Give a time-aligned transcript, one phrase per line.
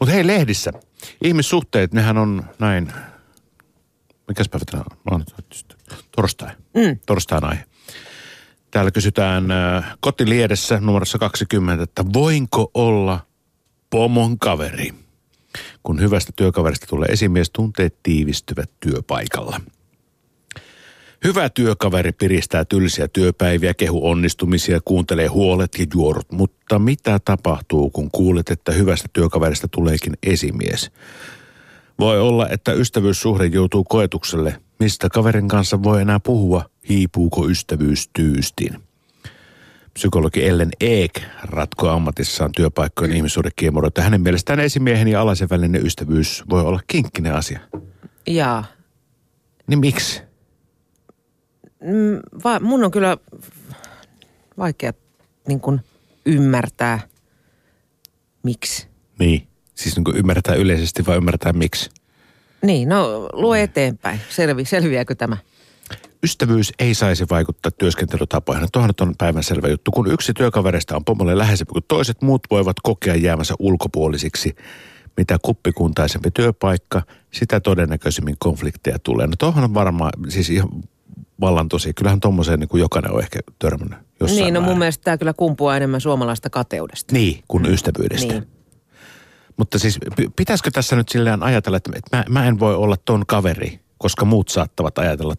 [0.00, 0.72] Mutta hei lehdissä,
[1.24, 2.92] ihmissuhteet, nehän on näin,
[4.28, 5.24] mikäs päivä tänään on?
[6.16, 6.50] Torstai.
[6.74, 6.98] Mm.
[7.06, 7.64] Torstain aihe.
[8.70, 13.26] Täällä kysytään äh, kotiliedessä numerossa 20, että voinko olla
[13.90, 14.94] pomon kaveri?
[15.82, 19.60] Kun hyvästä työkaverista tulee esimies, tunteet tiivistyvät työpaikalla.
[21.24, 26.32] Hyvä työkaveri piristää tylsiä työpäiviä, kehu onnistumisia, kuuntelee huolet ja juorut.
[26.32, 30.90] Mutta mitä tapahtuu, kun kuulet, että hyvästä työkaverista tuleekin esimies?
[31.98, 34.60] Voi olla, että ystävyyssuhde joutuu koetukselle.
[34.78, 36.64] Mistä kaverin kanssa voi enää puhua?
[36.88, 38.82] Hiipuuko ystävyys tyystin?
[39.94, 44.02] Psykologi Ellen Eek ratkoo ammatissaan työpaikkojen ihmissuhdekiemuroita.
[44.02, 47.60] Hänen mielestään esimiehen ja alaisen välinen ystävyys voi olla kinkkinen asia.
[48.26, 48.64] Jaa.
[49.66, 50.27] Niin miksi?
[51.80, 53.16] Mm, va, mun on kyllä
[54.58, 54.92] vaikea
[55.48, 55.80] niin kuin
[56.26, 57.00] ymmärtää,
[58.42, 58.88] miksi.
[59.18, 59.48] Niin.
[59.74, 61.90] Siis niin kuin ymmärtää yleisesti vai ymmärtää miksi?
[62.62, 64.20] Niin, no lue eteenpäin.
[64.30, 65.36] Selvi, selviääkö tämä?
[66.24, 68.68] Ystävyys ei saisi vaikuttaa työskentelytapoihin.
[68.72, 69.90] Tuohon on päivänselvä juttu.
[69.90, 74.56] Kun yksi työkaverista on pomolle läheisempi kuin toiset, muut voivat kokea jäämänsä ulkopuolisiksi.
[75.16, 79.26] Mitä kuppikuntaisempi työpaikka, sitä todennäköisemmin konflikteja tulee.
[79.26, 80.68] No tuohon on varmaan, siis ihan
[81.40, 81.94] vallan tosi.
[81.94, 84.78] Kyllähän tuommoiseen niin kuin jokainen on ehkä törmännyt jossain Niin, no mun määrin.
[84.78, 87.12] mielestä tämä kyllä kumpuaa enemmän suomalaista kateudesta.
[87.12, 88.32] Niin, kuin ystävyydestä.
[88.32, 88.48] Niin.
[89.56, 89.98] Mutta siis
[90.36, 94.48] pitäisikö tässä nyt silleen ajatella, että mä, mä en voi olla ton kaveri, koska muut
[94.48, 95.34] saattavat ajatella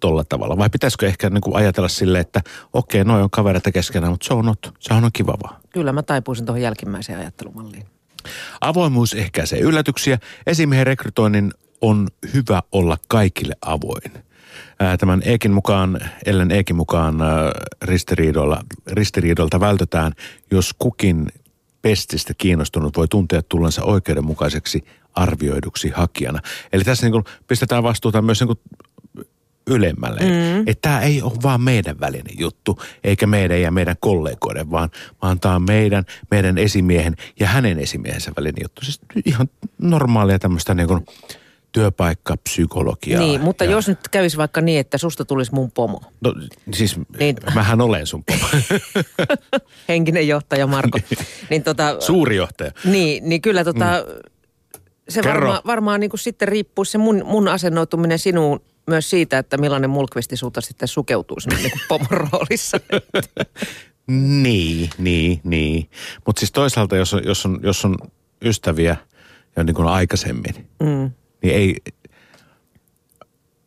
[0.00, 0.58] tolla tavalla?
[0.58, 2.40] Vai pitäisikö ehkä niin kuin ajatella silleen, että
[2.72, 5.60] okei, noin on kavereita keskenään, mutta se on not, sehän on kiva vaan.
[5.70, 7.86] Kyllä mä taipuisin tuohon jälkimmäiseen ajattelumalliin.
[8.60, 10.18] Avoimuus ehkäisee yllätyksiä.
[10.46, 14.12] Esimiehen rekrytoinnin on hyvä olla kaikille avoin.
[14.98, 20.12] Tämän Eekin mukaan, Ellen Eekin mukaan ää, ristiriidoilla, ristiriidolta vältetään,
[20.50, 21.28] jos kukin
[21.82, 26.40] pestistä kiinnostunut voi tuntea tullensa oikeudenmukaiseksi arvioiduksi hakijana.
[26.72, 28.58] Eli tässä niin kuin pistetään vastuuta myös niin kuin
[29.66, 30.20] ylemmälle.
[30.20, 30.60] Mm.
[30.66, 34.90] Että tämä ei ole vaan meidän välinen juttu, eikä meidän ja meidän kollegoiden, vaan,
[35.22, 38.84] vaan tämä on meidän, meidän esimiehen ja hänen esimiehensä välinen juttu.
[38.84, 39.48] Siis ihan
[39.78, 41.06] normaalia tämmöistä niin kuin
[41.72, 43.20] työpaikkapsykologiaa.
[43.22, 46.00] Niin, mutta ja, jos nyt kävisi vaikka niin, että susta tulisi mun pomo.
[46.20, 46.34] No
[46.74, 47.06] siis Niin.
[47.18, 47.36] niin.
[47.54, 48.46] mähän olen sun pomo.
[49.88, 50.98] Henkinen johtaja Marko.
[51.50, 52.72] niin tota, Suuri johtaja.
[52.84, 54.04] Niin, niin kyllä tota,
[55.08, 55.40] se Kerro.
[55.40, 59.90] varmaan, varmaan niin kuin sitten riippuu se mun, mun asennoituminen sinuun myös siitä, että millainen
[59.90, 62.80] mulkvisti sulta sitten sukeutuu sinne niin kuin pomon roolissa.
[64.06, 65.90] Niin, niin, niin.
[66.26, 67.96] Mutta siis toisaalta, jos on, jos on, jos on
[68.44, 68.96] ystäviä
[69.56, 71.10] jo niin kuin aikaisemmin, mm.
[71.42, 71.76] Niin ei,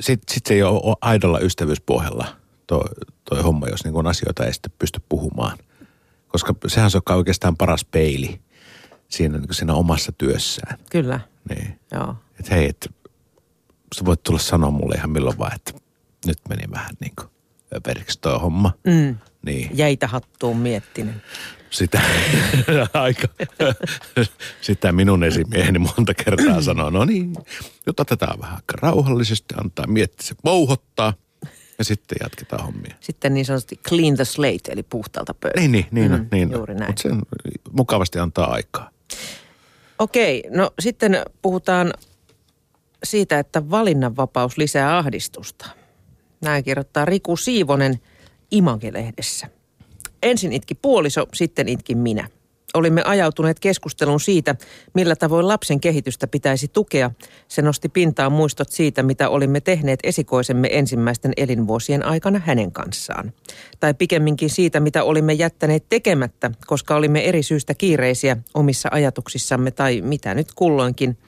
[0.00, 2.84] sit, sit se ei ole aidolla ystävyyspohjalla toi,
[3.24, 5.58] toi homma, jos niin asioita ei sitten pysty puhumaan.
[6.28, 8.40] Koska sehän se on oikeastaan paras peili
[9.08, 10.78] siinä, niin siinä omassa työssään.
[10.90, 11.80] kyllä, Niin.
[11.92, 12.16] joo.
[12.40, 12.88] Että hei, että
[13.94, 15.72] sä voit tulla sanoa mulle ihan milloin vaan, että
[16.26, 17.28] nyt meni vähän niin kuin
[17.76, 18.72] öperiksi toi homma.
[18.86, 19.16] Mm.
[19.46, 19.70] Niin.
[19.74, 21.22] Jäitä hattuun miettinen.
[21.70, 22.00] Sitä,
[22.94, 23.28] aika,
[24.60, 27.32] sitä minun esimieheni monta kertaa sanoo, no niin,
[27.86, 31.14] nyt otetaan vähän aika rauhallisesti, antaa miettiä se pouhottaa
[31.78, 32.94] ja sitten jatketaan hommia.
[33.00, 35.60] Sitten niin sanotusti clean the slate, eli puhtaalta pöydältä.
[35.60, 36.50] Niin, niin, niin, Mm, mm, niin.
[36.52, 36.88] juuri näin.
[36.90, 37.22] Mutta sen
[37.72, 38.90] mukavasti antaa aikaa.
[39.98, 41.92] Okei, no sitten puhutaan
[43.04, 45.66] siitä, että valinnanvapaus lisää ahdistusta.
[46.40, 48.00] Näin kirjoittaa Riku Siivonen
[48.52, 49.46] Image-lehdessä.
[50.22, 52.28] Ensin itki puoliso, sitten itkin minä.
[52.74, 54.54] Olimme ajautuneet keskusteluun siitä,
[54.94, 57.10] millä tavoin lapsen kehitystä pitäisi tukea.
[57.48, 63.32] Se nosti pintaan muistot siitä, mitä olimme tehneet esikoisemme ensimmäisten elinvuosien aikana hänen kanssaan.
[63.80, 70.00] Tai pikemminkin siitä, mitä olimme jättäneet tekemättä, koska olimme eri syystä kiireisiä omissa ajatuksissamme tai
[70.00, 71.18] mitä nyt kulloinkin.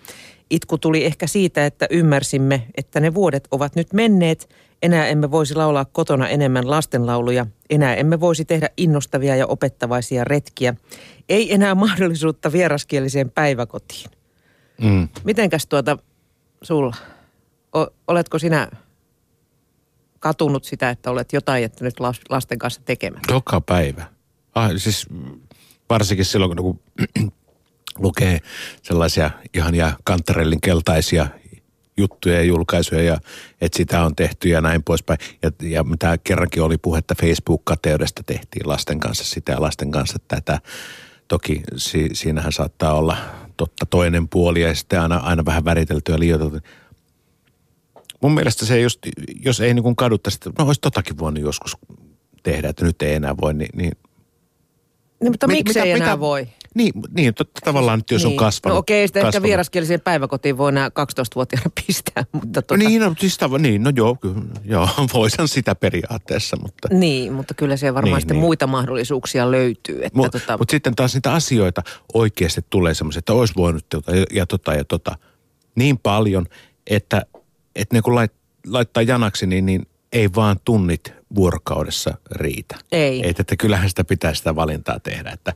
[0.51, 4.49] Itku tuli ehkä siitä, että ymmärsimme, että ne vuodet ovat nyt menneet.
[4.85, 7.47] Enää emme voisi laulaa kotona enemmän lastenlauluja.
[7.71, 10.75] Enää emme voisi tehdä innostavia ja opettavaisia retkiä.
[11.29, 14.11] Ei enää mahdollisuutta vieraskieliseen päiväkotiin.
[14.81, 15.09] Mm.
[15.25, 15.99] Mitenkäs tuota
[16.63, 16.97] sulla?
[17.77, 18.69] O, oletko sinä
[20.19, 23.23] katunut sitä, että olet jotain jättänyt las- lasten kanssa tekemään?
[23.31, 24.05] Joka päivä.
[24.55, 25.07] Ah, siis
[25.91, 26.81] varsinkin silloin, kun
[27.99, 28.39] lukee
[28.83, 31.27] sellaisia ihania kantarellin keltaisia
[31.97, 33.19] juttuja ja julkaisuja ja
[33.61, 35.19] että sitä on tehty ja näin poispäin.
[35.43, 40.61] Ja, ja mitä kerrankin oli puhetta Facebook-kateudesta tehtiin lasten kanssa sitä ja lasten kanssa tätä.
[41.29, 43.17] Toki si, siinähän saattaa olla
[43.57, 46.59] totta toinen puoli ja sitten aina, aina vähän väritelty ja liioiteltu.
[48.23, 48.99] Mun mielestä se just,
[49.45, 51.77] jos ei niin kaduttaisi, että no olisi totakin voinut joskus
[52.43, 53.93] tehdä, että nyt ei enää voi, niin, niin
[55.21, 56.49] Niin, mutta Mi- miksi mitä- ei enää mitä- voi?
[56.75, 58.31] Niin, niin totta, tavallaan nyt jos niin.
[58.31, 58.75] on kasvanut.
[58.75, 59.35] No okei, sitä kasvanut.
[59.35, 63.93] ehkä vieraskieliseen päiväkotiin voi nämä 12-vuotiaana pistää, mutta tota, Niin, no, siis tav- niin, no
[63.97, 66.89] joo, kyllä, joo, voisin sitä periaatteessa, mutta...
[66.91, 68.41] Niin, mutta kyllä siellä varmaan Niin, niin, sitten niin.
[68.41, 68.47] niin.
[68.47, 70.05] muita mahdollisuuksia löytyy.
[70.05, 71.83] Että Mutta tota, mut sitten taas niitä asioita
[72.15, 75.19] oikeasti tulee semmoisia, että olisi voinut tota ja, ja tota ja tota
[75.75, 76.47] niin paljon,
[76.87, 77.23] että,
[77.77, 78.33] että ne kun lait,
[78.67, 82.77] laittaa janaksi, niin, niin ei vaan tunnit vuorokaudessa riitä.
[82.93, 83.29] Ei.
[83.29, 85.53] Et, että kyllähän sitä pitää sitä valintaa tehdä, että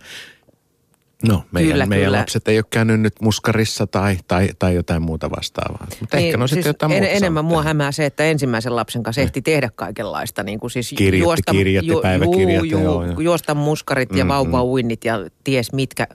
[1.27, 2.19] no meidän, Kyllä, meidän kyllä.
[2.19, 5.87] lapset ei ole käynyt nyt muskarissa tai, tai, tai jotain muuta vastaavaa.
[6.01, 9.03] Mutta niin, ehkä on sitten jotain en, muuta enemmän mua hämää se, että ensimmäisen lapsen
[9.03, 10.43] kanssa ehti tehdä kaikenlaista.
[10.43, 13.21] Niin kuin siis Kirjoitti, kirjoitti, päiväkirjat ja juu, joo, juu, joo.
[13.21, 16.07] juosta muskarit ja Mm, vauvauinnit ja ties mitkä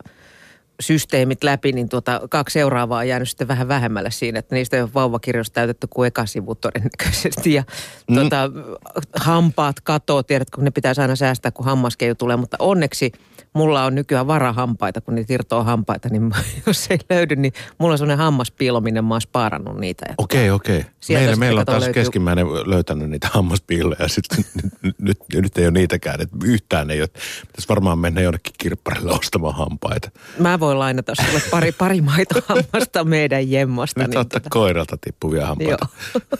[0.79, 4.81] systeemit läpi, niin tuota, kaksi seuraavaa on jäänyt sitten vähän vähemmälle siinä, että niistä ei
[4.83, 7.53] ole vauvakirjoista täytetty kuin eka sivu todennäköisesti.
[7.53, 7.63] Ja
[8.09, 8.15] Mm.
[8.15, 8.49] tuota,
[9.15, 13.11] hampaat katoo, tiedätkö, kun ne pitäisi aina säästää, kun hammaskeiju tulee, mutta onneksi
[13.53, 16.31] mulla on nykyään varahampaita, kun niitä irtoaa hampaita, niin
[16.67, 20.05] jos ei löydy, niin mulla on sellainen hammaspiilo, minne mä oon spaarannut niitä.
[20.17, 20.85] Okei, okei.
[20.99, 24.07] Sieltä Meillä, sitten meillä on taas löytyy- keskimmäinen löytänyt niitä hammaspiiloja.
[24.07, 24.45] Sitten
[24.81, 26.21] nyt, nyt, nyt, ei ole niitäkään.
[26.21, 27.09] Että yhtään ei ole.
[27.47, 30.11] Pitäisi varmaan mennä jonnekin kirpparille ostamaan hampaita.
[30.39, 33.99] Mä voin lainata sulle pari, pari maitohammasta meidän jemmasta.
[34.01, 35.87] Nyt niin ottaa tota- koiralta tippuvia hampaita.
[36.13, 36.21] Joo.